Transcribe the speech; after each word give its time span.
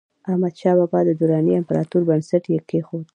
احمدشاه 0.29 0.75
بابا 0.79 0.99
د 1.05 1.09
دراني 1.19 1.53
امپراتورۍ 1.57 2.05
بنسټ 2.09 2.43
یې 2.53 2.59
کېښود. 2.69 3.07